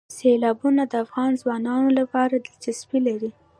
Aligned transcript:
سیلابونه 0.17 0.83
د 0.87 0.93
افغان 1.05 1.31
ځوانانو 1.41 1.89
لپاره 1.99 2.33
دلچسپي 2.45 2.99
لري. 3.07 3.29